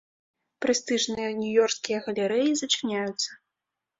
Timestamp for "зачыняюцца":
2.61-3.29